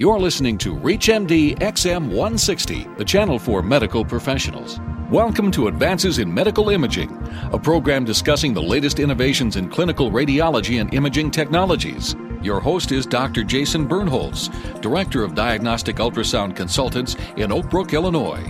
You're 0.00 0.18
listening 0.18 0.56
to 0.60 0.74
ReachMD 0.74 1.58
XM 1.58 2.06
160, 2.06 2.88
the 2.96 3.04
channel 3.04 3.38
for 3.38 3.62
medical 3.62 4.02
professionals. 4.02 4.80
Welcome 5.10 5.50
to 5.50 5.68
Advances 5.68 6.18
in 6.20 6.32
Medical 6.32 6.70
Imaging, 6.70 7.10
a 7.52 7.58
program 7.58 8.06
discussing 8.06 8.54
the 8.54 8.62
latest 8.62 8.98
innovations 8.98 9.56
in 9.56 9.68
clinical 9.68 10.10
radiology 10.10 10.80
and 10.80 10.94
imaging 10.94 11.30
technologies. 11.30 12.16
Your 12.40 12.60
host 12.60 12.92
is 12.92 13.04
Dr. 13.04 13.44
Jason 13.44 13.86
Birnholz, 13.86 14.48
Director 14.80 15.22
of 15.22 15.34
Diagnostic 15.34 15.96
Ultrasound 15.96 16.56
Consultants 16.56 17.16
in 17.36 17.52
Oak 17.52 17.68
Brook, 17.68 17.92
Illinois. 17.92 18.42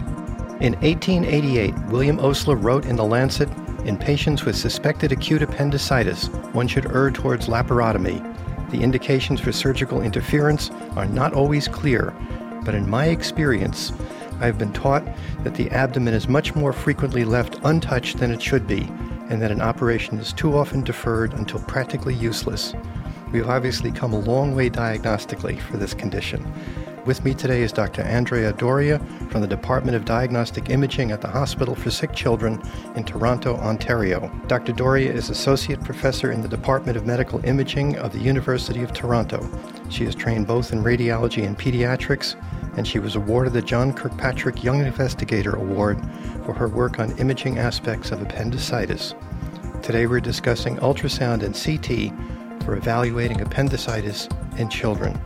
In 0.61 0.75
1888, 0.75 1.75
William 1.87 2.21
Osler 2.21 2.55
wrote 2.55 2.87
in 2.87 2.95
The 2.95 3.05
Lancet 3.05 3.49
In 3.85 3.97
patients 3.97 4.45
with 4.45 4.55
suspected 4.55 5.11
acute 5.11 5.43
appendicitis, 5.43 6.29
one 6.53 6.69
should 6.69 6.95
err 6.95 7.11
towards 7.11 7.49
laparotomy 7.49 8.30
the 8.71 8.83
indications 8.83 9.41
for 9.41 9.53
surgical 9.53 10.03
interference 10.03 10.71
are 10.97 11.07
not 11.07 11.35
always 11.35 11.69
clear, 11.69 12.15
but 12.65 12.75
in 12.75 12.89
my 12.89 13.07
experience, 13.07 13.93
I 14.41 14.47
have 14.47 14.59
been 14.59 14.73
taught 14.73 15.05
that 15.45 15.55
the 15.55 15.71
abdomen 15.71 16.15
is 16.15 16.29
much 16.29 16.55
more 16.55 16.73
frequently 16.73 17.25
left 17.25 17.59
untouched 17.63 18.19
than 18.19 18.31
it 18.31 18.41
should 18.41 18.67
be, 18.67 18.83
and 19.29 19.41
that 19.43 19.51
an 19.51 19.61
operation 19.61 20.19
is 20.19 20.33
too 20.33 20.57
often 20.57 20.83
deferred 20.83 21.35
until 21.35 21.61
practically 21.61 22.15
useless. 22.15 22.75
We 23.33 23.39
have 23.39 23.51
obviously 23.51 23.93
come 23.93 24.13
a 24.13 24.19
long 24.19 24.55
way 24.55 24.71
diagnostically 24.71 25.61
for 25.61 25.77
this 25.77 25.95
condition. 25.95 26.51
With 27.07 27.25
me 27.25 27.33
today 27.33 27.63
is 27.63 27.73
Dr. 27.73 28.03
Andrea 28.03 28.53
Doria 28.53 28.99
from 29.31 29.41
the 29.41 29.47
Department 29.47 29.97
of 29.97 30.05
Diagnostic 30.05 30.69
Imaging 30.69 31.13
at 31.13 31.23
the 31.23 31.29
Hospital 31.29 31.75
for 31.75 31.91
Sick 31.91 32.13
Children 32.13 32.63
in 32.95 33.05
Toronto, 33.05 33.57
Ontario. 33.57 34.31
Dr. 34.49 34.73
Doria 34.73 35.11
is 35.11 35.31
Associate 35.31 35.83
Professor 35.83 36.31
in 36.31 36.43
the 36.43 36.49
Department 36.49 36.99
of 36.99 37.07
Medical 37.07 37.43
Imaging 37.47 37.97
of 37.97 38.13
the 38.13 38.19
University 38.19 38.83
of 38.83 38.93
Toronto. 38.93 39.49
She 39.89 40.05
is 40.05 40.15
trained 40.15 40.47
both 40.47 40.75
in 40.75 40.85
radiology 40.85 41.47
and 41.47 41.59
pediatrics, 41.59 42.37
and 42.77 42.87
she 42.87 42.99
was 42.99 43.17
awarded 43.17 43.55
the 43.55 43.63
John 43.63 43.95
Kirkpatrick 43.95 44.63
Young 44.63 44.81
Investigator 44.81 45.57
Award 45.57 45.99
for 46.45 46.53
her 46.53 46.69
work 46.69 46.99
on 47.01 47.17
imaging 47.17 47.59
aspects 47.59 48.11
of 48.11 48.21
appendicitis. 48.21 49.15
Today 49.81 50.07
we're 50.07 50.21
discussing 50.21 50.77
ultrasound 50.77 51.43
and 51.43 51.55
CT 51.55 52.65
for 52.65 52.77
evaluating 52.77 53.41
appendicitis 53.41 54.29
in 54.59 54.69
children. 54.69 55.19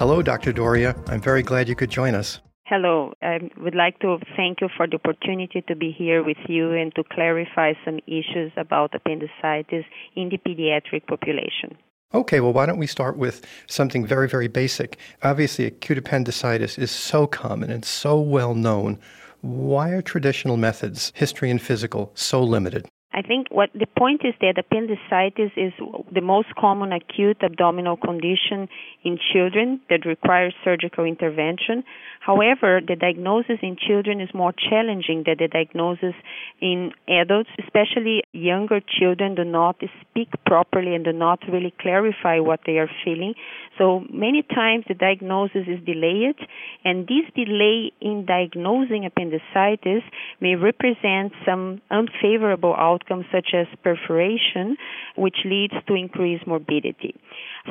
Hello, 0.00 0.22
Dr. 0.22 0.54
Doria. 0.54 0.96
I'm 1.08 1.20
very 1.20 1.42
glad 1.42 1.68
you 1.68 1.76
could 1.76 1.90
join 1.90 2.14
us. 2.14 2.40
Hello. 2.64 3.12
I 3.20 3.50
would 3.58 3.74
like 3.74 3.98
to 3.98 4.16
thank 4.34 4.62
you 4.62 4.70
for 4.74 4.86
the 4.86 4.94
opportunity 4.94 5.62
to 5.68 5.76
be 5.76 5.92
here 5.92 6.24
with 6.24 6.38
you 6.48 6.72
and 6.72 6.90
to 6.94 7.04
clarify 7.04 7.74
some 7.84 7.98
issues 8.06 8.50
about 8.56 8.94
appendicitis 8.94 9.84
in 10.16 10.30
the 10.30 10.38
pediatric 10.38 11.06
population. 11.06 11.76
Okay, 12.14 12.40
well, 12.40 12.54
why 12.54 12.64
don't 12.64 12.78
we 12.78 12.86
start 12.86 13.18
with 13.18 13.44
something 13.66 14.06
very, 14.06 14.26
very 14.26 14.48
basic? 14.48 14.96
Obviously, 15.22 15.66
acute 15.66 15.98
appendicitis 15.98 16.78
is 16.78 16.90
so 16.90 17.26
common 17.26 17.70
and 17.70 17.84
so 17.84 18.18
well 18.18 18.54
known. 18.54 18.98
Why 19.42 19.90
are 19.90 20.00
traditional 20.00 20.56
methods, 20.56 21.12
history 21.14 21.50
and 21.50 21.60
physical, 21.60 22.10
so 22.14 22.42
limited? 22.42 22.88
I 23.12 23.22
think 23.22 23.48
what 23.50 23.70
the 23.74 23.86
point 23.98 24.22
is 24.24 24.34
that 24.40 24.56
appendicitis 24.56 25.50
is 25.56 25.72
the 26.12 26.20
most 26.20 26.54
common 26.56 26.92
acute 26.92 27.38
abdominal 27.42 27.96
condition 27.96 28.68
in 29.02 29.18
children 29.32 29.80
that 29.90 30.06
requires 30.06 30.54
surgical 30.62 31.04
intervention. 31.04 31.82
However, 32.20 32.80
the 32.86 32.94
diagnosis 32.94 33.58
in 33.62 33.76
children 33.76 34.20
is 34.20 34.28
more 34.32 34.52
challenging 34.52 35.24
than 35.26 35.36
the 35.40 35.48
diagnosis 35.48 36.14
in 36.60 36.92
adults, 37.08 37.50
especially 37.58 38.22
younger 38.32 38.80
children 38.80 39.34
do 39.34 39.42
not 39.42 39.76
speak 40.02 40.28
properly 40.46 40.94
and 40.94 41.04
do 41.04 41.12
not 41.12 41.40
really 41.50 41.74
clarify 41.80 42.38
what 42.38 42.60
they 42.64 42.78
are 42.78 42.90
feeling. 43.04 43.34
So 43.80 44.04
many 44.12 44.42
times 44.42 44.84
the 44.88 44.94
diagnosis 44.94 45.64
is 45.66 45.80
delayed, 45.86 46.36
and 46.84 47.08
this 47.08 47.24
delay 47.34 47.92
in 48.02 48.26
diagnosing 48.26 49.06
appendicitis 49.06 50.02
may 50.38 50.54
represent 50.54 51.32
some 51.46 51.80
unfavorable 51.90 52.74
outcomes 52.76 53.24
such 53.32 53.54
as 53.54 53.66
perforation, 53.82 54.76
which 55.16 55.36
leads 55.46 55.72
to 55.88 55.94
increased 55.94 56.46
morbidity. 56.46 57.14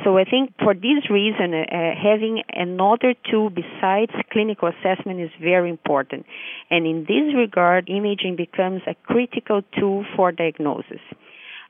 So 0.02 0.18
I 0.18 0.24
think 0.24 0.52
for 0.58 0.74
this 0.74 1.08
reason, 1.08 1.54
uh, 1.54 1.94
having 1.94 2.42
another 2.48 3.14
tool 3.30 3.50
besides 3.50 4.10
clinical 4.32 4.66
assessment 4.68 5.20
is 5.20 5.30
very 5.40 5.70
important. 5.70 6.26
And 6.70 6.86
in 6.86 7.06
this 7.06 7.36
regard, 7.36 7.88
imaging 7.88 8.34
becomes 8.34 8.82
a 8.88 8.96
critical 9.06 9.62
tool 9.78 10.04
for 10.16 10.32
diagnosis. 10.32 11.02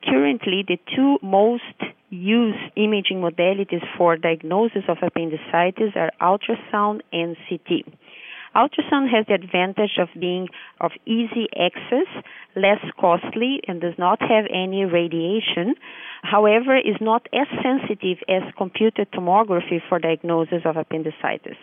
Currently, 0.02 0.64
the 0.66 0.78
two 0.96 1.18
most 1.22 1.76
used 2.10 2.58
imaging 2.76 3.20
modalities 3.20 3.84
for 3.96 4.16
diagnosis 4.16 4.82
of 4.88 4.98
appendicitis 5.02 5.92
are 5.94 6.10
ultrasound 6.20 7.00
and 7.12 7.36
CT. 7.48 7.86
Ultrasound 8.54 9.08
has 9.14 9.26
the 9.28 9.34
advantage 9.34 9.96
of 9.98 10.08
being 10.18 10.48
of 10.80 10.90
easy 11.06 11.46
access, 11.56 12.08
less 12.56 12.80
costly, 12.98 13.60
and 13.68 13.80
does 13.80 13.94
not 13.96 14.20
have 14.20 14.44
any 14.52 14.84
radiation. 14.84 15.76
However, 16.22 16.76
is 16.76 16.96
not 17.00 17.28
as 17.32 17.46
sensitive 17.62 18.18
as 18.28 18.42
computed 18.58 19.08
tomography 19.12 19.80
for 19.88 20.00
diagnosis 20.00 20.62
of 20.64 20.76
appendicitis. 20.76 21.56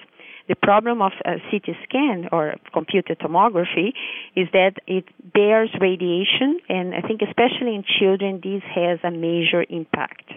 The 0.48 0.56
problem 0.56 1.02
of 1.02 1.12
uh, 1.26 1.32
a 1.32 1.52
CT 1.52 1.76
scan 1.84 2.30
or 2.32 2.56
computed 2.74 3.20
tomography 3.20 3.90
is 4.36 4.48
that 4.54 4.74
it 4.88 5.06
bears 5.34 5.70
radiation, 5.80 6.60
and 6.70 6.96
I 6.96 7.02
think 7.02 7.22
especially 7.22 7.76
in 7.76 7.84
children, 8.00 8.40
this 8.42 8.64
has 8.74 9.00
a 9.04 9.12
major 9.12 9.66
impact. 9.70 10.32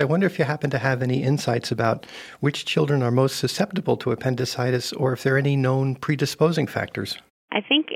I 0.00 0.04
wonder 0.04 0.26
if 0.26 0.38
you 0.38 0.44
happen 0.44 0.70
to 0.70 0.78
have 0.78 1.02
any 1.02 1.24
insights 1.24 1.72
about 1.72 2.06
which 2.38 2.64
children 2.64 3.02
are 3.02 3.10
most 3.10 3.36
susceptible 3.36 3.96
to 3.96 4.12
appendicitis 4.12 4.92
or 4.92 5.12
if 5.12 5.24
there 5.24 5.34
are 5.34 5.38
any 5.38 5.56
known 5.56 5.96
predisposing 5.96 6.68
factors. 6.68 7.18
I 7.50 7.60
think 7.60 7.88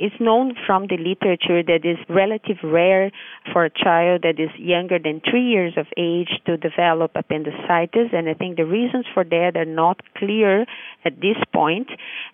it's 0.00 0.18
known 0.20 0.54
from 0.66 0.86
the 0.88 0.96
literature 0.96 1.62
that 1.62 1.84
it's 1.84 2.00
relatively 2.08 2.70
rare 2.70 3.10
for 3.52 3.64
a 3.64 3.70
child 3.70 4.22
that 4.22 4.40
is 4.40 4.50
younger 4.58 4.98
than 4.98 5.20
three 5.20 5.44
years 5.44 5.74
of 5.76 5.86
age 5.96 6.30
to 6.46 6.56
develop 6.56 7.12
appendicitis, 7.14 8.08
and 8.12 8.28
I 8.28 8.34
think 8.34 8.56
the 8.56 8.64
reasons 8.64 9.06
for 9.12 9.24
that 9.24 9.52
are 9.56 9.64
not 9.64 10.00
clear 10.16 10.64
at 11.04 11.20
this 11.20 11.36
point. 11.52 11.88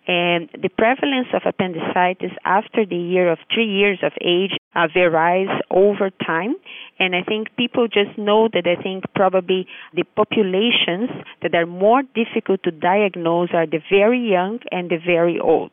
And 0.06 0.48
the 0.52 0.68
prevalence 0.68 1.28
of 1.34 1.42
appendicitis 1.44 2.32
after 2.44 2.86
the 2.86 2.96
year 2.96 3.30
of 3.30 3.38
three 3.52 3.66
years 3.66 3.98
of 4.02 4.12
age 4.22 4.56
uh, 4.74 4.88
varies 4.92 5.50
over 5.70 6.10
time. 6.24 6.54
And 6.98 7.14
I 7.14 7.22
think 7.22 7.48
people 7.56 7.88
just 7.88 8.16
know 8.16 8.48
that 8.52 8.66
I 8.66 8.80
think 8.80 9.04
probably 9.14 9.66
the 9.94 10.04
populations 10.16 11.10
that 11.42 11.54
are 11.54 11.66
more 11.66 12.02
difficult 12.14 12.62
to 12.64 12.70
diagnose 12.70 13.50
are 13.52 13.66
the 13.66 13.80
very 13.90 14.30
young 14.30 14.60
and 14.70 14.90
the 14.90 14.98
very 15.04 15.38
old. 15.38 15.72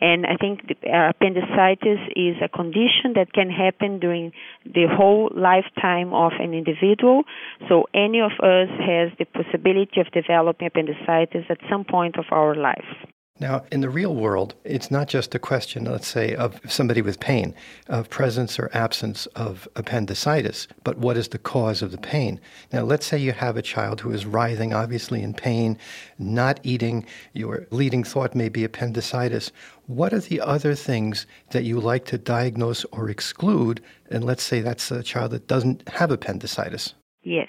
And 0.00 0.26
I 0.26 0.36
think 0.36 0.60
uh, 0.86 1.10
appendicitis 1.10 1.98
is 2.14 2.36
a 2.42 2.48
condition 2.48 3.14
that 3.14 3.32
can 3.32 3.50
happen 3.50 3.98
during 3.98 4.32
the 4.64 4.86
whole 4.88 5.30
lifetime 5.34 6.12
of 6.12 6.32
an 6.38 6.54
individual. 6.54 7.22
So 7.68 7.86
any 7.94 8.20
of 8.20 8.32
us 8.42 8.68
has 8.78 9.10
the 9.18 9.26
possibility 9.26 10.00
of 10.00 10.06
developing 10.12 10.68
appendicitis 10.68 11.46
at 11.50 11.58
some 11.68 11.84
point 11.84 12.16
of 12.16 12.26
our 12.30 12.54
life. 12.54 13.08
Now, 13.40 13.62
in 13.70 13.82
the 13.82 13.88
real 13.88 14.16
world, 14.16 14.54
it's 14.64 14.90
not 14.90 15.06
just 15.06 15.34
a 15.34 15.38
question, 15.38 15.84
let's 15.84 16.08
say, 16.08 16.34
of 16.34 16.60
somebody 16.68 17.02
with 17.02 17.20
pain, 17.20 17.54
of 17.88 18.10
presence 18.10 18.58
or 18.58 18.68
absence 18.72 19.26
of 19.26 19.68
appendicitis, 19.76 20.66
but 20.82 20.98
what 20.98 21.16
is 21.16 21.28
the 21.28 21.38
cause 21.38 21.80
of 21.80 21.92
the 21.92 21.98
pain? 21.98 22.40
Now, 22.72 22.82
let's 22.82 23.06
say 23.06 23.16
you 23.16 23.32
have 23.32 23.56
a 23.56 23.62
child 23.62 24.00
who 24.00 24.10
is 24.10 24.26
writhing, 24.26 24.72
obviously 24.72 25.22
in 25.22 25.34
pain, 25.34 25.78
not 26.18 26.58
eating, 26.64 27.06
your 27.32 27.66
leading 27.70 28.02
thought 28.02 28.34
may 28.34 28.48
be 28.48 28.64
appendicitis. 28.64 29.52
What 29.86 30.12
are 30.12 30.20
the 30.20 30.40
other 30.40 30.74
things 30.74 31.26
that 31.50 31.64
you 31.64 31.78
like 31.78 32.06
to 32.06 32.18
diagnose 32.18 32.84
or 32.86 33.08
exclude? 33.08 33.80
And 34.10 34.24
let's 34.24 34.42
say 34.42 34.60
that's 34.60 34.90
a 34.90 35.02
child 35.02 35.30
that 35.30 35.46
doesn't 35.46 35.88
have 35.88 36.10
appendicitis. 36.10 36.94
Yes. 37.22 37.48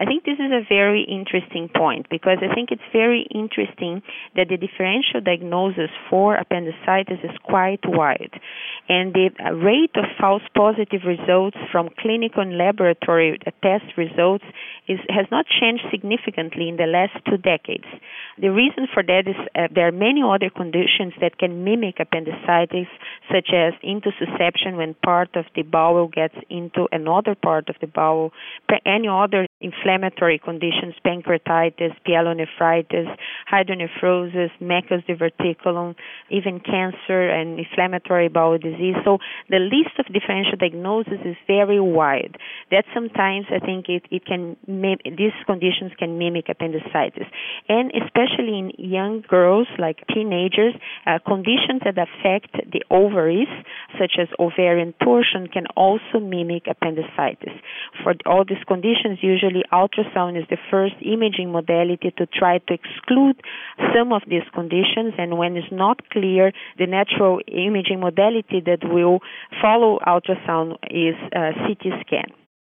I 0.00 0.04
think 0.04 0.24
this 0.24 0.38
is 0.38 0.52
a 0.52 0.62
very 0.68 1.02
interesting 1.02 1.68
point 1.74 2.06
because 2.08 2.38
I 2.38 2.54
think 2.54 2.70
it's 2.70 2.86
very 2.92 3.26
interesting 3.34 4.02
that 4.36 4.48
the 4.48 4.56
differential 4.56 5.20
diagnosis 5.20 5.90
for 6.08 6.36
appendicitis 6.36 7.18
is 7.24 7.36
quite 7.42 7.80
wide. 7.84 8.38
And 8.88 9.12
the 9.12 9.30
rate 9.58 9.90
of 9.96 10.04
false 10.20 10.42
positive 10.54 11.02
results 11.04 11.56
from 11.72 11.90
clinical 11.98 12.42
and 12.42 12.56
laboratory 12.56 13.38
test 13.60 13.90
results 13.96 14.44
is, 14.86 15.00
has 15.08 15.26
not 15.32 15.46
changed 15.60 15.82
significantly 15.90 16.68
in 16.68 16.76
the 16.76 16.86
last 16.86 17.18
two 17.28 17.36
decades. 17.36 17.84
The 18.40 18.48
reason 18.54 18.86
for 18.94 19.02
that 19.02 19.26
is 19.26 19.34
uh, 19.56 19.66
there 19.74 19.88
are 19.88 19.92
many 19.92 20.22
other 20.22 20.48
conditions 20.48 21.12
that 21.20 21.38
can 21.38 21.64
mimic 21.64 21.98
appendicitis, 21.98 22.86
such 23.26 23.50
as 23.52 23.74
intussusception 23.82 24.76
when 24.76 24.94
part 25.02 25.34
of 25.34 25.44
the 25.56 25.62
bowel 25.62 26.06
gets 26.06 26.36
into 26.48 26.86
another 26.92 27.34
part 27.34 27.68
of 27.68 27.74
the 27.80 27.88
bowel, 27.88 28.32
any 28.86 29.08
other 29.08 29.47
inflammatory 29.60 30.38
conditions, 30.38 30.94
pancreatitis, 31.04 31.94
pyelonephritis, 32.06 33.08
hydronephrosis, 33.50 34.50
Meckel's 34.62 35.04
diverticulum, 35.04 35.96
even 36.30 36.60
cancer 36.60 37.28
and 37.28 37.58
inflammatory 37.58 38.28
bowel 38.28 38.58
disease. 38.58 38.94
So 39.04 39.18
the 39.48 39.58
list 39.58 39.98
of 39.98 40.06
differential 40.12 40.56
diagnosis 40.58 41.18
is 41.24 41.36
very 41.46 41.80
wide. 41.80 42.36
That 42.70 42.84
sometimes 42.94 43.46
I 43.50 43.58
think 43.58 43.88
it, 43.88 44.04
it 44.10 44.24
can 44.24 44.56
these 44.68 45.34
conditions 45.46 45.92
can 45.98 46.18
mimic 46.18 46.48
appendicitis, 46.48 47.26
and 47.68 47.90
especially 48.02 48.58
in 48.58 48.72
young 48.78 49.22
girls 49.28 49.66
like 49.78 50.04
teenagers, 50.14 50.74
uh, 51.06 51.18
conditions 51.26 51.82
that 51.84 51.98
affect 51.98 52.52
the 52.72 52.82
ovaries, 52.90 53.48
such 53.98 54.12
as 54.20 54.28
ovarian 54.38 54.94
torsion, 55.02 55.48
can 55.48 55.66
also 55.76 56.20
mimic 56.20 56.66
appendicitis. 56.68 57.54
For 58.02 58.14
all 58.26 58.44
these 58.44 58.62
conditions, 58.66 59.18
usually 59.22 59.47
ultrasound 59.72 60.38
is 60.40 60.46
the 60.50 60.58
first 60.70 60.94
imaging 61.02 61.52
modality 61.52 62.12
to 62.16 62.26
try 62.26 62.58
to 62.58 62.74
exclude 62.74 63.40
some 63.94 64.12
of 64.12 64.22
these 64.28 64.42
conditions, 64.54 65.14
and 65.18 65.38
when 65.38 65.56
it's 65.56 65.72
not 65.72 66.08
clear, 66.10 66.52
the 66.78 66.86
natural 66.86 67.40
imaging 67.48 68.00
modality 68.00 68.60
that 68.64 68.80
will 68.82 69.20
follow 69.60 69.98
ultrasound 70.06 70.76
is 70.90 71.14
uh, 71.34 71.52
CT 71.66 72.00
scan. 72.06 72.26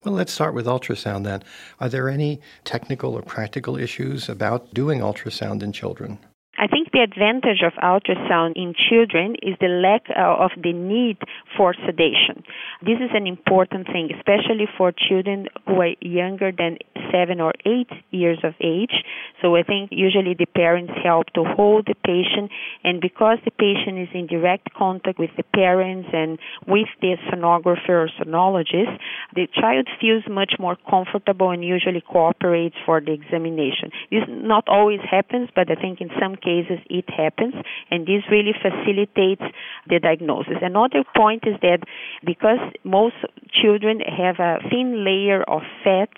Well, 0.04 0.13
let's 0.13 0.31
start 0.31 0.54
with 0.54 0.68
ultrasound 0.68 1.24
then. 1.24 1.44
Are 1.80 1.89
there 1.89 2.10
any 2.10 2.39
technical 2.63 3.16
or 3.16 3.24
practical 3.24 3.75
issues 3.75 4.30
about 4.30 4.74
doing 4.74 5.00
ultrasound 5.00 5.63
in 5.63 5.72
children? 5.72 6.19
I 6.57 6.68
think 6.68 6.92
the 6.92 7.02
advantage 7.02 7.62
of 7.66 7.74
ultrasound 7.84 8.54
in 8.56 8.74
children 8.74 9.36
is 9.42 9.56
the 9.60 9.68
lack 9.68 10.04
uh, 10.10 10.22
of 10.22 10.52
the 10.62 10.72
need 10.72 11.18
for 11.57 11.74
sedation. 11.86 12.44
This 12.81 13.00
is 13.00 13.12
an 13.13 13.28
important 13.28 13.88
thing, 13.88 14.10
especially 14.16 14.68
for 14.78 14.92
children 14.92 15.48
who 15.68 15.81
are 15.81 15.96
younger 16.00 16.52
than 16.52 16.78
seven 17.12 17.42
or 17.42 17.54
eight 17.66 17.90
years 18.12 18.40
of 18.44 18.54
age. 18.62 19.04
So 19.42 19.56
I 19.56 19.63
think 19.63 19.90
usually 19.92 20.34
the 20.34 20.46
parents 20.46 20.94
help 21.04 21.28
to 21.34 21.44
hold 21.44 21.88
the 21.88 21.96
patient, 22.06 22.52
and 22.84 23.02
because 23.02 23.38
the 23.46 23.52
patient 23.52 24.00
is 24.00 24.10
in 24.13 24.28
direct 24.28 24.74
contact 24.74 25.19
with 25.19 25.31
the 25.38 25.44
parents 25.44 26.10
and 26.13 26.40
with 26.68 26.88
the 27.02 27.18
sonographer 27.30 27.90
or 27.90 28.10
sonologist, 28.19 28.98
the 29.36 29.48
child 29.54 29.88
feels 30.00 30.24
much 30.30 30.54
more 30.60 30.78
comfortable 30.90 31.52
and 31.52 31.63
usually 31.63 32.02
cooperates 32.02 32.75
for 32.86 33.02
the 33.02 33.12
examination. 33.12 33.92
This 34.12 34.24
not 34.28 34.68
always 34.68 35.01
happens, 35.10 35.50
but 35.56 35.69
I 35.69 35.75
think 35.75 36.01
in 36.01 36.10
some 36.19 36.36
cases 36.36 36.80
it 36.90 37.10
happens, 37.10 37.54
and 37.92 38.06
this 38.06 38.24
really 38.31 38.54
facilitates 38.54 39.44
the 39.88 40.00
diagnosis. 40.00 40.56
Another 40.62 41.04
point 41.16 41.44
is 41.46 41.56
that 41.62 41.80
because 42.24 42.60
most 42.84 43.16
children 43.51 44.00
have 44.00 44.40
a 44.40 44.60
thin 44.69 45.04
layer 45.04 45.44
of 45.44 45.62
fat 45.84 46.10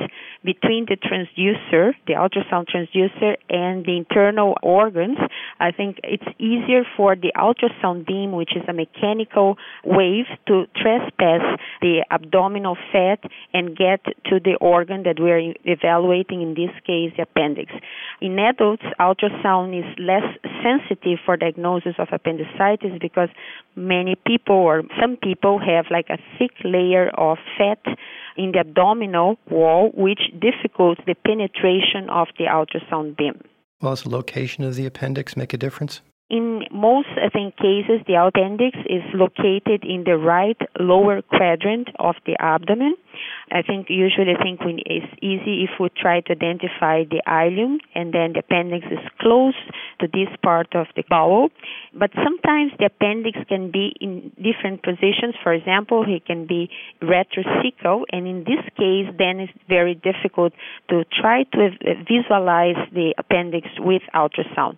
between 0.47 0.85
the 0.87 0.95
transducer, 0.95 1.91
the 2.07 2.13
ultrasound 2.13 2.67
transducer, 2.73 3.35
and 3.49 3.85
the 3.85 3.97
internal 3.97 4.55
organs, 4.63 5.17
I 5.59 5.71
think 5.71 5.99
it's 6.05 6.23
easier 6.39 6.83
for 6.95 7.17
the 7.17 7.33
ultrasound 7.35 8.07
beam, 8.07 8.31
which 8.31 8.55
is 8.55 8.63
a 8.69 8.71
mechanical 8.71 9.57
wave, 9.83 10.25
to 10.47 10.63
trespass 10.73 11.59
the 11.81 12.05
abdominal 12.09 12.77
fat 12.93 13.19
and 13.53 13.75
get 13.75 14.05
to 14.29 14.39
the 14.39 14.55
organ 14.61 15.03
that 15.03 15.17
we're 15.19 15.53
evaluating, 15.65 16.41
in 16.41 16.53
this 16.53 16.71
case, 16.85 17.11
the 17.17 17.23
appendix. 17.23 17.73
In 18.21 18.39
adults, 18.39 18.83
ultrasound 19.01 19.77
is 19.77 19.99
less 19.99 20.23
sensitive 20.63 21.19
for 21.25 21.35
diagnosis 21.35 21.95
of 21.99 22.07
appendicitis 22.13 22.97
because 23.01 23.27
many 23.75 24.15
people 24.25 24.55
or 24.55 24.83
some 25.01 25.17
people 25.17 25.59
have 25.59 25.87
like 25.91 26.07
a 26.09 26.17
thick 26.39 26.51
layer 26.63 27.09
of 27.17 27.37
fat 27.57 27.83
in 28.37 28.51
the 28.51 28.59
abdominal 28.59 29.37
wall, 29.49 29.91
which 29.93 30.31
difficults 30.39 31.03
the 31.05 31.15
penetration 31.25 32.09
of 32.09 32.27
the 32.37 32.45
ultrasound 32.45 33.17
beam. 33.17 33.41
Well, 33.81 33.91
does 33.91 34.03
the 34.03 34.09
location 34.09 34.63
of 34.63 34.75
the 34.75 34.85
appendix 34.85 35.35
make 35.35 35.53
a 35.53 35.57
difference? 35.57 36.01
In 36.29 36.63
most, 36.73 37.07
I 37.15 37.29
think, 37.29 37.55
cases, 37.55 38.01
the 38.05 38.15
appendix 38.15 38.75
is 38.89 39.01
located 39.13 39.85
in 39.85 40.03
the 40.03 40.17
right 40.17 40.57
lower 40.77 41.21
quadrant 41.21 41.87
of 41.99 42.15
the 42.25 42.35
abdomen. 42.37 42.97
I 43.49 43.61
think 43.61 43.87
usually 43.89 44.35
I 44.37 44.43
think 44.43 44.59
it's 44.85 45.13
easy 45.21 45.63
if 45.63 45.79
we 45.79 45.87
try 45.95 46.19
to 46.19 46.33
identify 46.33 47.05
the 47.05 47.21
ileum 47.25 47.77
and 47.95 48.13
then 48.13 48.33
the 48.33 48.39
appendix 48.39 48.85
is 48.91 48.99
close 49.21 49.55
to 50.01 50.07
this 50.07 50.27
part 50.43 50.75
of 50.75 50.87
the 50.97 51.03
bowel. 51.09 51.47
But 51.93 52.11
sometimes 52.13 52.73
the 52.77 52.87
appendix 52.87 53.37
can 53.47 53.71
be 53.71 53.95
in 54.01 54.33
different 54.35 54.83
positions. 54.83 55.35
For 55.41 55.53
example, 55.53 56.03
it 56.05 56.25
can 56.25 56.45
be 56.45 56.69
retrocecal, 57.01 58.03
and 58.11 58.27
in 58.27 58.39
this 58.43 58.67
case, 58.75 59.07
then 59.17 59.39
it's 59.39 59.53
very 59.69 59.95
difficult 59.95 60.51
to 60.89 61.05
try 61.05 61.43
to 61.43 61.69
visualize 62.03 62.75
the 62.91 63.15
appendix 63.17 63.69
with 63.79 64.01
ultrasound. 64.13 64.77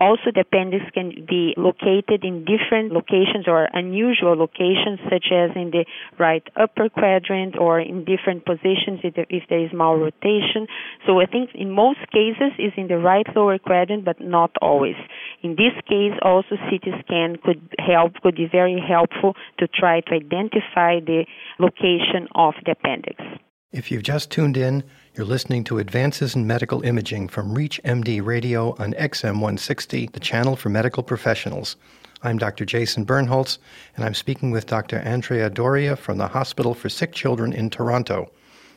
Also, 0.00 0.30
the 0.32 0.40
appendix 0.40 0.84
can 0.94 1.26
be 1.28 1.54
located 1.56 2.22
in 2.22 2.44
different 2.44 2.92
locations 2.92 3.48
or 3.48 3.68
unusual 3.72 4.36
locations, 4.36 5.00
such 5.10 5.26
as 5.32 5.50
in 5.56 5.70
the 5.70 5.84
right 6.18 6.46
upper 6.56 6.88
quadrant 6.88 7.58
or 7.58 7.80
in 7.80 8.04
different 8.04 8.44
positions 8.44 9.00
if 9.02 9.14
there 9.48 9.58
is 9.60 9.70
malrotation. 9.72 10.66
So 11.06 11.20
I 11.20 11.26
think 11.26 11.50
in 11.54 11.72
most 11.72 11.98
cases 12.12 12.52
it's 12.58 12.76
in 12.76 12.86
the 12.86 12.98
right 12.98 13.26
lower 13.34 13.58
quadrant, 13.58 14.04
but 14.04 14.20
not 14.20 14.52
always. 14.62 14.96
In 15.42 15.56
this 15.56 15.74
case, 15.88 16.12
also 16.22 16.56
CT 16.70 17.04
scan 17.04 17.36
could 17.44 17.60
help, 17.78 18.14
could 18.22 18.36
be 18.36 18.48
very 18.50 18.80
helpful 18.80 19.34
to 19.58 19.66
try 19.66 20.00
to 20.00 20.14
identify 20.14 21.00
the 21.00 21.26
location 21.58 22.28
of 22.34 22.54
the 22.64 22.72
appendix. 22.72 23.22
If 23.70 23.90
you've 23.90 24.02
just 24.02 24.30
tuned 24.30 24.56
in, 24.56 24.82
you're 25.18 25.26
listening 25.26 25.64
to 25.64 25.80
Advances 25.80 26.36
in 26.36 26.46
Medical 26.46 26.80
Imaging 26.82 27.26
from 27.26 27.52
ReachMD 27.52 28.24
Radio 28.24 28.76
on 28.78 28.92
XM 28.92 29.40
160, 29.40 30.06
the 30.12 30.20
channel 30.20 30.54
for 30.54 30.68
medical 30.68 31.02
professionals. 31.02 31.74
I'm 32.22 32.38
Dr. 32.38 32.64
Jason 32.64 33.04
Birnholz, 33.04 33.58
and 33.96 34.04
I'm 34.04 34.14
speaking 34.14 34.52
with 34.52 34.68
Dr. 34.68 34.98
Andrea 35.00 35.50
Doria 35.50 35.96
from 35.96 36.18
the 36.18 36.28
Hospital 36.28 36.72
for 36.72 36.88
Sick 36.88 37.12
Children 37.12 37.52
in 37.52 37.68
Toronto. 37.68 38.30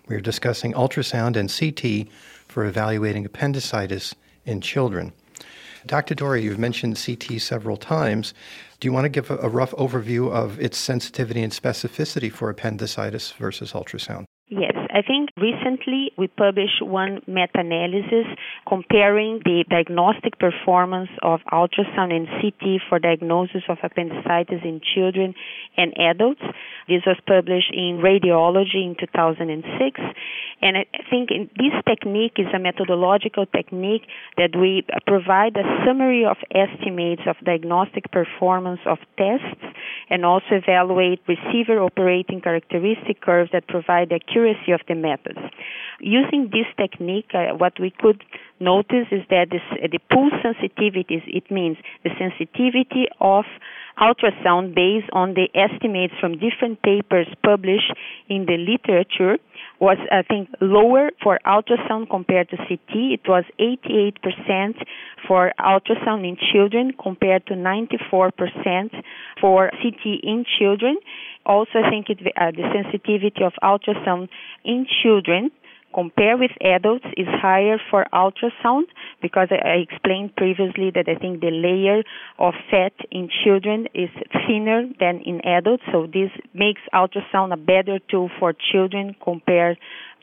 We're 0.08 0.20
discussing 0.20 0.74
ultrasound 0.74 1.36
and 1.36 1.48
CT 1.48 2.12
for 2.48 2.66
evaluating 2.66 3.24
appendicitis 3.24 4.16
in 4.44 4.62
children. 4.62 5.14
Dr. 5.86 6.16
Doria, 6.16 6.42
you've 6.42 6.58
mentioned 6.58 7.00
CT 7.06 7.40
several 7.40 7.78
times. 7.78 8.34
Do 8.80 8.88
you 8.88 8.92
want 8.92 9.06
to 9.06 9.10
give 9.10 9.30
a, 9.30 9.38
a 9.38 9.48
rough 9.48 9.74
overview 9.74 10.32
of 10.32 10.60
its 10.60 10.80
sensitivity 10.80 11.44
and 11.44 11.54
specificity 11.54 12.32
for 12.32 12.50
appendicitis 12.50 13.34
versus 13.34 13.74
ultrasound? 13.74 14.26
Yes, 14.48 14.76
I 14.94 15.02
think 15.02 15.30
recently 15.38 16.12
we 16.18 16.28
published 16.28 16.82
one 16.82 17.22
meta-analysis 17.26 18.28
comparing 18.68 19.40
the 19.46 19.64
diagnostic 19.70 20.38
performance 20.38 21.10
of 21.24 21.40
ultrasound 21.52 22.12
and 22.12 22.28
CT 22.28 22.82
for 22.90 23.00
diagnosis 23.00 23.64
of 23.70 23.78
appendicitis 23.84 24.60
in 24.66 24.82
children 24.94 25.34
and 25.78 25.94
adults. 25.98 26.42
This 26.90 27.04
was 27.06 27.16
published 27.26 27.72
in 27.72 28.02
Radiology 28.04 28.84
in 28.84 28.96
2006, 29.00 30.02
and 30.62 30.78
I 30.78 30.86
think 31.10 31.30
this 31.30 31.74
technique 31.88 32.34
is 32.36 32.48
a 32.54 32.60
methodological 32.60 33.46
technique 33.46 34.04
that 34.36 34.52
we 34.56 34.84
provide 35.08 35.56
a 35.56 35.64
summary 35.88 36.26
of 36.26 36.36
estimates 36.52 37.22
of 37.26 37.38
diagnostic 37.46 38.12
performance 38.12 38.82
of 38.86 38.98
tests 39.18 39.64
and 40.10 40.26
also 40.26 40.60
evaluate 40.60 41.22
receiver 41.28 41.80
operating 41.80 42.42
characteristic 42.42 43.22
curves 43.22 43.52
that 43.54 43.68
provide 43.68 44.12
accuracy 44.12 44.74
of 44.74 44.81
the 44.88 44.96
methods. 44.96 45.40
Using 46.00 46.50
this 46.52 46.68
technique, 46.78 47.30
uh, 47.34 47.56
what 47.56 47.80
we 47.80 47.92
could 47.92 48.24
notice 48.60 49.08
is 49.12 49.24
that 49.30 49.50
this, 49.52 49.62
uh, 49.72 49.88
the 49.92 50.00
pooled 50.12 50.34
sensitivity, 50.42 51.24
it 51.28 51.50
means 51.52 51.78
the 52.04 52.12
sensitivity 52.18 53.08
of 53.20 53.46
ultrasound 54.00 54.74
based 54.74 55.10
on 55.14 55.34
the 55.34 55.48
estimates 55.54 56.14
from 56.20 56.40
different 56.40 56.82
papers 56.82 57.28
published 57.44 57.94
in 58.30 58.46
the 58.46 58.58
literature 58.58 59.38
was, 59.80 59.98
I 60.12 60.22
think, 60.22 60.50
lower 60.62 61.10
for 61.24 61.40
ultrasound 61.46 62.10
compared 62.10 62.50
to 62.50 62.58
CT. 62.58 63.18
It 63.18 63.22
was 63.28 63.44
88% 63.60 64.76
for 65.28 65.52
ultrasound 65.60 66.28
in 66.28 66.38
children 66.54 66.94
compared 67.02 67.48
to 67.48 67.54
94% 67.54 68.32
for 69.42 69.72
CT 69.82 70.06
in 70.24 70.46
children. 70.60 70.98
Also, 71.46 71.80
I 71.84 71.90
think 71.90 72.10
it, 72.10 72.20
uh, 72.38 72.52
the 72.52 72.70
sensitivity 72.74 73.44
of 73.44 73.54
ultrasound 73.64 74.30
in 74.64 74.86
children 75.02 75.52
compare 75.94 76.38
with 76.38 76.52
adults 76.62 77.06
is 77.18 77.28
higher 77.28 77.78
for 77.90 78.06
ultrasound 78.14 78.84
because 79.22 79.50
I 79.52 79.86
explained 79.88 80.36
previously 80.36 80.92
that 80.96 81.08
I 81.08 81.16
think 81.16 81.42
the 81.42 81.52
layer 81.52 82.04
of 82.40 82.54
fat 82.70 82.94
in 83.12 83.30
children 83.44 83.88
is 83.94 84.10
thinner 84.48 84.84
than 85.00 85.22
in 85.26 85.46
adults, 85.46 85.84
so 85.92 86.08
this 86.08 86.32
makes 86.54 86.82
ultrasound 86.94 87.54
a 87.54 87.58
better 87.58 88.00
tool 88.10 88.30
for 88.40 88.54
children 88.72 89.16
compared 89.24 89.78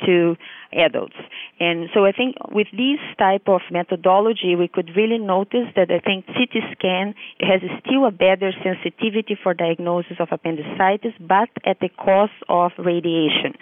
to 0.06 0.36
adults. 0.72 1.16
And 1.60 1.88
so 1.94 2.04
I 2.04 2.12
think 2.12 2.36
with 2.52 2.68
this 2.72 3.00
type 3.18 3.48
of 3.48 3.60
methodology, 3.70 4.54
we 4.54 4.68
could 4.68 4.90
really 4.96 5.18
notice 5.18 5.66
that 5.76 5.90
I 5.90 5.98
think 5.98 6.26
CT 6.26 6.62
scan 6.72 7.14
has 7.40 7.60
still 7.84 8.06
a 8.06 8.10
better 8.10 8.52
sensitivity 8.62 9.36
for 9.42 9.54
diagnosis 9.54 10.18
of 10.20 10.28
appendicitis, 10.30 11.14
but 11.20 11.48
at 11.64 11.80
the 11.80 11.88
cost 11.88 12.32
of 12.48 12.72
radiation. 12.78 13.54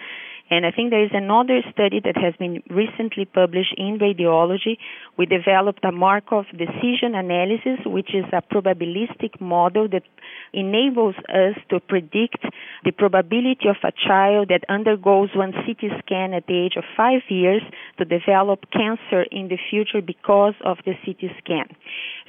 And 0.49 0.65
I 0.65 0.71
think 0.71 0.91
there 0.91 1.03
is 1.03 1.11
another 1.13 1.61
study 1.71 1.99
that 2.03 2.15
has 2.17 2.33
been 2.39 2.63
recently 2.69 3.25
published 3.25 3.73
in 3.77 3.99
radiology. 3.99 4.77
We 5.17 5.25
developed 5.25 5.83
a 5.83 5.91
Markov 5.91 6.45
decision 6.57 7.15
analysis, 7.15 7.79
which 7.85 8.15
is 8.15 8.23
a 8.31 8.41
probabilistic 8.41 9.41
model 9.41 9.87
that 9.89 10.03
enables 10.53 11.15
us 11.27 11.55
to 11.69 11.79
predict 11.79 12.45
the 12.83 12.91
probability 12.91 13.67
of 13.69 13.77
a 13.83 13.91
child 14.07 14.49
that 14.49 14.63
undergoes 14.69 15.29
one 15.35 15.53
CT 15.53 15.91
scan 16.03 16.33
at 16.33 16.47
the 16.47 16.57
age 16.57 16.73
of 16.77 16.83
five 16.95 17.21
years 17.29 17.61
to 17.97 18.05
develop 18.05 18.65
cancer 18.71 19.23
in 19.31 19.47
the 19.47 19.57
future 19.69 20.01
because 20.01 20.53
of 20.63 20.77
the 20.85 20.93
CT 21.05 21.31
scan. 21.43 21.67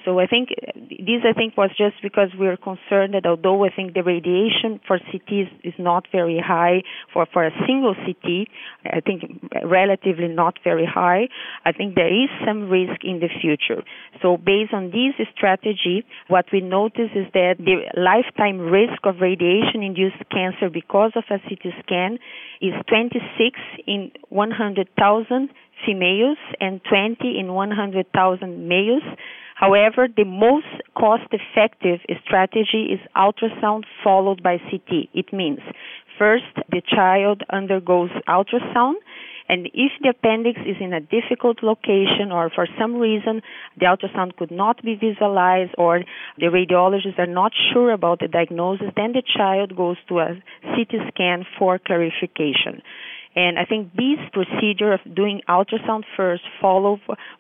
So 0.04 0.20
I 0.20 0.26
think 0.26 0.50
this 0.88 1.20
I 1.28 1.32
think 1.32 1.56
was 1.56 1.70
just 1.76 2.00
because 2.02 2.30
we 2.38 2.46
are 2.46 2.56
concerned 2.56 3.14
that 3.14 3.26
although 3.26 3.64
I 3.64 3.68
think 3.68 3.94
the 3.94 4.02
radiation 4.02 4.80
for 4.86 4.98
CTs 4.98 5.50
is 5.64 5.74
not 5.78 6.06
very 6.10 6.40
high 6.40 6.82
for, 7.12 7.26
for 7.30 7.44
a 7.44 7.50
single 7.66 7.94
CT, 7.94 8.48
I 8.86 9.00
think 9.00 9.22
relatively 9.64 10.28
not 10.28 10.58
very 10.64 10.86
high, 10.86 11.28
I 11.64 11.72
think 11.72 11.94
there 11.94 12.08
is 12.08 12.30
some 12.46 12.70
risk 12.70 13.04
in 13.04 13.20
the 13.20 13.28
future. 13.40 13.82
So 14.22 14.36
based 14.36 14.72
on 14.72 14.90
this 14.90 15.12
strategy, 15.36 16.04
what 16.28 16.46
we 16.52 16.60
notice 16.60 17.10
is 17.14 17.26
that 17.34 17.56
the 17.58 17.84
lifetime 18.00 18.60
risk 18.60 19.04
of 19.04 19.20
radiation 19.20 19.82
induced 19.82 20.22
cancer 20.38 20.68
because 20.70 21.12
of 21.16 21.24
a 21.30 21.38
CT 21.46 21.64
scan 21.82 22.18
is 22.60 22.74
26 22.88 23.58
in 23.86 24.10
100,000 24.28 25.50
females 25.84 26.38
and 26.60 26.80
20 26.88 27.38
in 27.38 27.52
100,000 27.52 28.68
males 28.68 29.02
However, 29.58 30.06
the 30.06 30.22
most 30.24 30.70
cost 30.96 31.26
effective 31.32 31.98
strategy 32.24 32.94
is 32.94 33.00
ultrasound 33.16 33.82
followed 34.04 34.40
by 34.40 34.58
CT. 34.58 35.08
It 35.12 35.32
means 35.32 35.58
first 36.18 36.44
the 36.70 36.82
child 36.94 37.42
undergoes 37.50 38.10
ultrasound 38.28 38.94
and 39.48 39.66
if 39.72 39.92
the 40.02 40.10
appendix 40.10 40.60
is 40.66 40.76
in 40.78 40.92
a 40.92 41.00
difficult 41.00 41.62
location 41.62 42.30
or 42.30 42.50
for 42.54 42.66
some 42.78 42.96
reason 42.96 43.40
the 43.78 43.86
ultrasound 43.86 44.36
could 44.36 44.50
not 44.50 44.82
be 44.82 44.94
visualized 44.94 45.74
or 45.78 46.02
the 46.36 46.46
radiologists 46.46 47.18
are 47.18 47.26
not 47.26 47.52
sure 47.72 47.90
about 47.92 48.20
the 48.20 48.28
diagnosis, 48.28 48.88
then 48.96 49.12
the 49.12 49.22
child 49.36 49.74
goes 49.74 49.96
to 50.08 50.18
a 50.18 50.42
CT 50.74 50.92
scan 51.08 51.46
for 51.58 51.78
clarification. 51.78 52.82
And 53.38 53.56
I 53.56 53.64
think 53.64 53.94
this 53.94 54.18
procedure 54.32 54.92
of 54.92 54.98
doing 55.14 55.42
ultrasound 55.48 56.02
first, 56.16 56.42
followed 56.60 56.98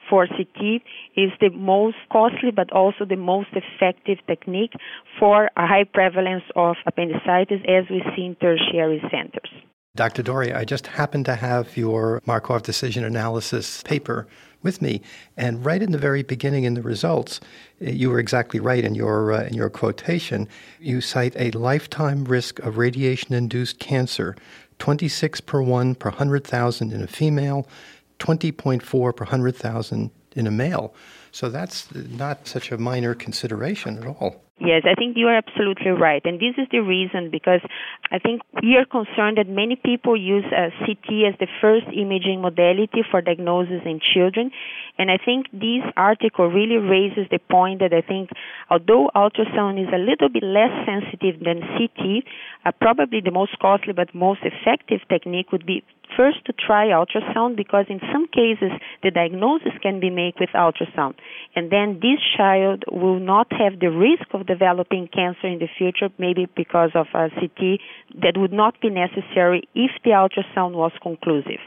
for 0.08 0.28
CT, 0.28 0.80
is 1.16 1.32
the 1.40 1.50
most 1.50 1.96
costly 2.12 2.52
but 2.54 2.70
also 2.70 3.04
the 3.04 3.16
most 3.16 3.48
effective 3.52 4.18
technique 4.28 4.74
for 5.18 5.50
a 5.56 5.66
high 5.66 5.82
prevalence 5.82 6.44
of 6.54 6.76
appendicitis 6.86 7.62
as 7.66 7.90
we 7.90 8.04
see 8.14 8.26
in 8.26 8.36
tertiary 8.36 9.02
centers. 9.10 9.50
Dr. 9.96 10.22
Doria, 10.22 10.56
I 10.56 10.64
just 10.64 10.86
happen 10.86 11.24
to 11.24 11.34
have 11.34 11.76
your 11.76 12.22
Markov 12.24 12.62
decision 12.62 13.02
analysis 13.02 13.82
paper 13.82 14.28
with 14.62 14.80
me, 14.80 15.02
and 15.36 15.64
right 15.64 15.82
in 15.82 15.90
the 15.90 15.98
very 15.98 16.22
beginning 16.22 16.62
in 16.62 16.74
the 16.74 16.82
results, 16.82 17.40
you 17.80 18.10
were 18.10 18.20
exactly 18.20 18.60
right 18.60 18.84
in 18.84 18.94
your 18.94 19.32
uh, 19.32 19.44
in 19.44 19.54
your 19.54 19.70
quotation. 19.70 20.48
You 20.78 21.00
cite 21.00 21.34
a 21.36 21.50
lifetime 21.52 22.24
risk 22.24 22.60
of 22.60 22.76
radiation-induced 22.76 23.80
cancer 23.80 24.36
26 24.78 25.42
per 25.44 25.60
1 25.60 25.94
per 25.94 26.14
100,000 26.14 26.94
in 26.94 27.02
a 27.02 27.06
female, 27.06 27.66
20.4 28.18 29.12
per 29.14 29.26
100,000 29.26 30.10
in 30.34 30.46
a 30.46 30.50
male. 30.50 30.90
So 31.32 31.48
that's 31.48 31.92
not 31.94 32.46
such 32.46 32.72
a 32.72 32.78
minor 32.78 33.14
consideration 33.14 33.98
at 33.98 34.06
all. 34.06 34.42
Yes, 34.60 34.82
I 34.84 34.94
think 34.94 35.16
you 35.16 35.28
are 35.28 35.36
absolutely 35.36 35.92
right. 35.92 36.20
And 36.24 36.40
this 36.40 36.58
is 36.58 36.66
the 36.72 36.80
reason 36.80 37.30
because 37.30 37.60
I 38.10 38.18
think 38.18 38.42
we 38.60 38.74
are 38.74 38.84
concerned 38.84 39.38
that 39.38 39.48
many 39.48 39.76
people 39.76 40.16
use 40.16 40.44
uh, 40.50 40.70
CT 40.84 41.30
as 41.30 41.38
the 41.38 41.46
first 41.60 41.86
imaging 41.94 42.42
modality 42.42 43.06
for 43.08 43.22
diagnosis 43.22 43.82
in 43.86 44.00
children. 44.02 44.50
And 44.98 45.12
I 45.12 45.18
think 45.24 45.46
this 45.52 45.86
article 45.96 46.48
really 46.50 46.76
raises 46.76 47.30
the 47.30 47.38
point 47.38 47.78
that 47.78 47.94
I 47.94 48.00
think 48.00 48.30
although 48.68 49.10
ultrasound 49.14 49.80
is 49.80 49.94
a 49.94 49.98
little 49.98 50.28
bit 50.28 50.42
less 50.42 50.74
sensitive 50.84 51.38
than 51.38 51.62
CT, 51.78 52.26
uh, 52.66 52.72
probably 52.80 53.20
the 53.20 53.30
most 53.30 53.56
costly 53.60 53.92
but 53.92 54.12
most 54.12 54.40
effective 54.42 55.06
technique 55.08 55.52
would 55.52 55.66
be 55.66 55.84
first 56.16 56.44
to 56.46 56.52
try 56.52 56.86
ultrasound 56.86 57.56
because 57.56 57.86
in 57.88 58.00
some 58.12 58.26
cases 58.28 58.72
the 59.02 59.10
diagnosis 59.10 59.72
can 59.82 60.00
be 60.00 60.10
made 60.10 60.34
with 60.40 60.50
ultrasound. 60.54 61.14
And 61.54 61.70
then 61.70 62.00
this 62.00 62.20
child 62.36 62.84
will 62.90 63.20
not 63.20 63.52
have 63.52 63.80
the 63.80 63.90
risk 63.90 64.26
of 64.32 64.46
developing 64.46 65.08
cancer 65.08 65.46
in 65.46 65.58
the 65.58 65.68
future 65.78 66.08
maybe 66.18 66.46
because 66.56 66.90
of 66.94 67.06
uh, 67.14 67.28
a 67.28 67.30
CT 67.30 67.80
that 68.22 68.36
would 68.36 68.52
not 68.52 68.80
be 68.80 68.90
necessary 68.90 69.68
if 69.74 69.90
the 70.04 70.10
ultrasound 70.10 70.72
was 70.72 70.92
conclusive 71.02 71.60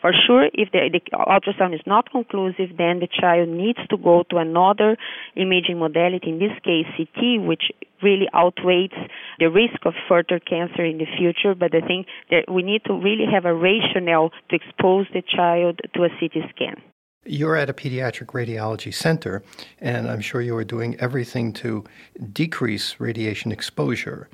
for 0.00 0.12
sure, 0.26 0.46
if 0.54 0.72
the, 0.72 0.88
the, 0.92 1.00
ultrasound 1.16 1.74
is 1.74 1.80
not 1.86 2.10
conclusive, 2.10 2.76
then 2.78 3.00
the 3.00 3.08
child 3.08 3.48
needs 3.48 3.78
to 3.90 3.96
go 3.96 4.24
to 4.30 4.38
another 4.38 4.96
imaging 5.36 5.78
modality, 5.78 6.30
in 6.30 6.38
this 6.38 6.56
case 6.64 6.86
CT, 6.96 7.42
which 7.46 7.64
really 8.02 8.28
outweighs 8.32 8.96
the 9.38 9.50
risk 9.50 9.84
of 9.84 9.92
further 10.08 10.40
cancer 10.40 10.84
in 10.84 10.98
the 10.98 11.06
future. 11.18 11.54
But 11.54 11.74
I 11.74 11.86
think 11.86 12.06
that 12.30 12.50
we 12.50 12.62
need 12.62 12.82
to 12.86 12.94
really 12.94 13.26
have 13.30 13.44
a 13.44 13.54
rationale 13.54 14.30
to 14.48 14.56
expose 14.56 15.06
the 15.12 15.22
child 15.22 15.80
to 15.94 16.04
a 16.04 16.08
CT 16.08 16.48
scan. 16.54 16.76
You're 17.26 17.54
at 17.54 17.68
a 17.68 17.74
pediatric 17.74 18.28
radiology 18.28 18.94
center, 18.94 19.42
and 19.78 20.08
I'm 20.08 20.22
sure 20.22 20.40
you 20.40 20.56
are 20.56 20.64
doing 20.64 20.96
everything 20.98 21.52
to 21.54 21.84
decrease 22.32 22.98
radiation 22.98 23.52
exposure. 23.52 24.30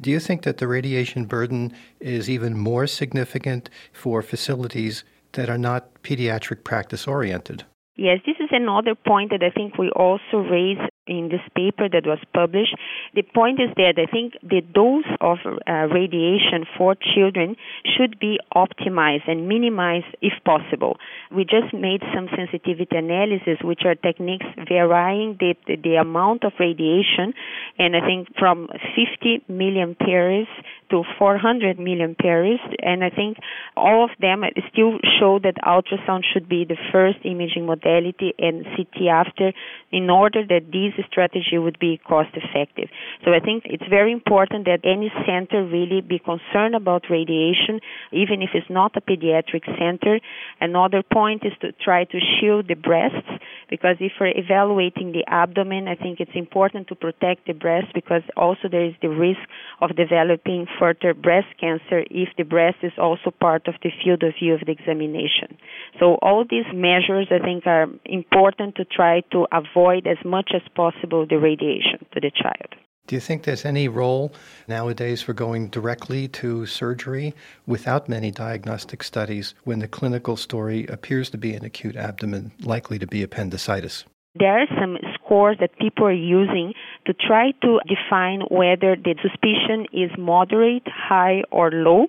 Do 0.00 0.10
you 0.10 0.20
think 0.20 0.42
that 0.42 0.58
the 0.58 0.68
radiation 0.68 1.24
burden 1.24 1.72
is 2.00 2.28
even 2.28 2.58
more 2.58 2.86
significant 2.86 3.70
for 3.92 4.22
facilities 4.22 5.04
that 5.32 5.48
are 5.48 5.58
not 5.58 6.02
pediatric 6.02 6.64
practice 6.64 7.06
oriented? 7.06 7.64
Yes, 7.96 8.18
this 8.26 8.36
is 8.40 8.50
another 8.50 8.94
point 8.94 9.30
that 9.30 9.42
I 9.42 9.50
think 9.50 9.78
we 9.78 9.90
also 9.90 10.38
raise 10.38 10.78
in 11.06 11.28
this 11.28 11.42
paper 11.54 11.88
that 11.88 12.06
was 12.06 12.18
published. 12.32 12.74
The 13.14 13.22
point 13.22 13.60
is 13.60 13.68
that 13.76 13.94
I 13.98 14.10
think 14.10 14.34
the 14.42 14.62
dose 14.62 15.04
of 15.20 15.38
uh, 15.44 15.72
radiation 15.92 16.64
for 16.76 16.94
children 16.94 17.56
should 17.84 18.18
be 18.18 18.38
optimized 18.54 19.28
and 19.28 19.48
minimized 19.48 20.16
if 20.22 20.32
possible. 20.44 20.96
We 21.30 21.44
just 21.44 21.74
made 21.74 22.02
some 22.14 22.28
sensitivity 22.34 22.96
analysis, 22.96 23.58
which 23.62 23.82
are 23.84 23.94
techniques 23.94 24.46
varying 24.68 25.36
the, 25.38 25.54
the, 25.66 25.76
the 25.76 25.94
amount 25.96 26.44
of 26.44 26.52
radiation, 26.58 27.34
and 27.78 27.96
I 27.96 28.00
think 28.00 28.28
from 28.38 28.68
50 28.96 29.44
milliamperes 29.50 30.46
to 30.90 31.02
400 31.18 31.78
milliamperes, 31.78 32.60
and 32.82 33.04
I 33.04 33.10
think 33.10 33.38
all 33.76 34.04
of 34.04 34.10
them 34.20 34.44
still 34.72 34.98
show 35.18 35.38
that 35.40 35.56
ultrasound 35.66 36.22
should 36.32 36.48
be 36.48 36.64
the 36.64 36.76
first 36.92 37.18
imaging 37.24 37.66
modality 37.66 38.34
and 38.38 38.64
CT 38.64 39.08
after 39.10 39.52
in 39.90 40.10
order 40.10 40.46
that 40.46 40.70
this 40.72 40.93
strategy 41.10 41.58
would 41.58 41.78
be 41.78 42.00
cost 42.06 42.30
effective. 42.34 42.88
So 43.24 43.32
I 43.32 43.40
think 43.40 43.64
it's 43.66 43.86
very 43.88 44.12
important 44.12 44.66
that 44.66 44.80
any 44.84 45.12
center 45.26 45.64
really 45.64 46.00
be 46.00 46.18
concerned 46.18 46.74
about 46.74 47.04
radiation, 47.10 47.80
even 48.12 48.42
if 48.42 48.50
it's 48.54 48.70
not 48.70 48.96
a 48.96 49.00
pediatric 49.00 49.64
center. 49.78 50.20
Another 50.60 51.02
point 51.02 51.44
is 51.44 51.52
to 51.60 51.72
try 51.72 52.04
to 52.04 52.18
shield 52.20 52.68
the 52.68 52.74
breasts 52.74 53.28
because 53.74 53.96
if 53.98 54.12
we're 54.20 54.38
evaluating 54.38 55.10
the 55.10 55.24
abdomen, 55.26 55.88
I 55.88 55.96
think 55.96 56.20
it's 56.20 56.36
important 56.36 56.86
to 56.88 56.94
protect 56.94 57.48
the 57.48 57.54
breast 57.54 57.88
because 57.92 58.22
also 58.36 58.68
there 58.70 58.84
is 58.84 58.94
the 59.02 59.08
risk 59.08 59.40
of 59.80 59.96
developing 59.96 60.68
further 60.78 61.12
breast 61.12 61.48
cancer 61.58 62.04
if 62.08 62.28
the 62.38 62.44
breast 62.44 62.76
is 62.84 62.92
also 62.98 63.32
part 63.32 63.66
of 63.66 63.74
the 63.82 63.90
field 63.98 64.22
of 64.22 64.34
view 64.40 64.54
of 64.54 64.60
the 64.64 64.70
examination. 64.70 65.58
So 65.98 66.18
all 66.22 66.44
these 66.48 66.70
measures 66.72 67.26
I 67.32 67.44
think 67.44 67.66
are 67.66 67.88
important 68.04 68.76
to 68.76 68.84
try 68.84 69.22
to 69.32 69.48
avoid 69.50 70.06
as 70.06 70.18
much 70.24 70.52
as 70.54 70.62
possible 70.76 71.26
the 71.28 71.40
radiation 71.40 72.06
to 72.12 72.20
the 72.20 72.30
child. 72.30 72.83
Do 73.06 73.14
you 73.14 73.20
think 73.20 73.42
there's 73.42 73.66
any 73.66 73.86
role 73.86 74.32
nowadays 74.66 75.20
for 75.20 75.34
going 75.34 75.68
directly 75.68 76.26
to 76.28 76.64
surgery 76.64 77.34
without 77.66 78.08
many 78.08 78.30
diagnostic 78.30 79.02
studies 79.02 79.54
when 79.64 79.80
the 79.80 79.88
clinical 79.88 80.38
story 80.38 80.86
appears 80.86 81.28
to 81.30 81.38
be 81.38 81.52
an 81.54 81.66
acute 81.66 81.96
abdomen 81.96 82.52
likely 82.62 82.98
to 82.98 83.06
be 83.06 83.22
appendicitis? 83.22 84.04
There 84.36 84.58
are 84.58 84.66
some 84.80 84.96
scores 85.14 85.58
that 85.60 85.78
people 85.78 86.06
are 86.06 86.12
using 86.12 86.72
to 87.06 87.14
try 87.14 87.52
to 87.62 87.80
define 87.86 88.42
whether 88.50 88.96
the 88.96 89.14
suspicion 89.20 89.86
is 89.92 90.10
moderate, 90.18 90.86
high, 90.88 91.42
or 91.50 91.70
low. 91.70 92.06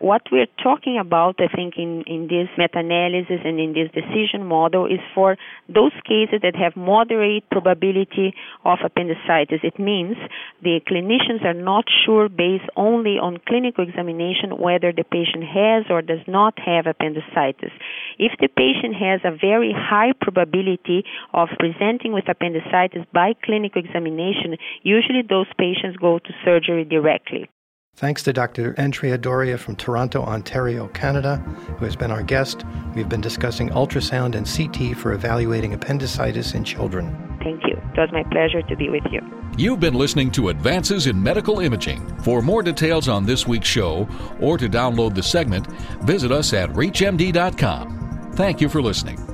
What 0.00 0.22
we're 0.30 0.50
talking 0.62 0.98
about, 0.98 1.36
I 1.38 1.48
think, 1.48 1.74
in, 1.78 2.02
in 2.06 2.28
this 2.28 2.48
meta 2.58 2.80
analysis 2.80 3.40
and 3.44 3.58
in 3.58 3.72
this 3.72 3.88
decision 3.94 4.44
model 4.44 4.84
is 4.84 5.00
for 5.14 5.36
those 5.68 5.92
cases 6.04 6.40
that 6.42 6.54
have 6.56 6.76
moderate 6.76 7.48
probability 7.48 8.34
of 8.64 8.78
appendicitis. 8.84 9.60
It 9.62 9.78
means 9.78 10.16
the 10.62 10.80
clinicians 10.86 11.44
are 11.44 11.54
not 11.54 11.84
sure, 12.04 12.28
based 12.28 12.68
only 12.76 13.16
on 13.16 13.38
clinical 13.48 13.86
examination, 13.88 14.58
whether 14.58 14.92
the 14.92 15.04
patient 15.04 15.44
has 15.44 15.84
or 15.88 16.02
does 16.02 16.26
not 16.26 16.58
have 16.58 16.86
appendicitis. 16.86 17.72
If 18.18 18.32
the 18.40 18.48
patient 18.48 18.96
has 18.96 19.20
a 19.24 19.30
very 19.30 19.72
high 19.72 20.12
probability 20.20 21.04
of 21.32 21.48
presenting 21.58 22.12
with 22.12 22.28
appendicitis 22.28 23.06
by 23.12 23.34
clinical 23.42 23.80
examination, 23.82 24.33
usually 24.82 25.22
those 25.28 25.46
patients 25.58 25.96
go 25.96 26.18
to 26.18 26.30
surgery 26.44 26.84
directly. 26.84 27.48
Thanks 27.96 28.24
to 28.24 28.32
Dr. 28.32 28.74
Andrea 28.76 29.16
Doria 29.16 29.56
from 29.56 29.76
Toronto, 29.76 30.22
Ontario, 30.22 30.88
Canada, 30.88 31.36
who 31.78 31.84
has 31.84 31.94
been 31.94 32.10
our 32.10 32.24
guest. 32.24 32.64
We've 32.94 33.08
been 33.08 33.20
discussing 33.20 33.68
ultrasound 33.68 34.34
and 34.34 34.46
CT 34.46 34.96
for 34.98 35.12
evaluating 35.12 35.74
appendicitis 35.74 36.54
in 36.54 36.64
children. 36.64 37.14
Thank 37.44 37.62
you. 37.64 37.76
It 37.76 38.00
was 38.00 38.10
my 38.12 38.24
pleasure 38.24 38.62
to 38.62 38.76
be 38.76 38.88
with 38.88 39.04
you. 39.12 39.20
You've 39.56 39.78
been 39.78 39.94
listening 39.94 40.32
to 40.32 40.48
Advances 40.48 41.06
in 41.06 41.22
Medical 41.22 41.60
Imaging. 41.60 42.04
For 42.18 42.42
more 42.42 42.64
details 42.64 43.08
on 43.08 43.24
this 43.24 43.46
week's 43.46 43.68
show 43.68 44.08
or 44.40 44.58
to 44.58 44.68
download 44.68 45.14
the 45.14 45.22
segment, 45.22 45.68
visit 46.02 46.32
us 46.32 46.52
at 46.52 46.70
ReachMD.com. 46.70 48.32
Thank 48.34 48.60
you 48.60 48.68
for 48.68 48.82
listening. 48.82 49.33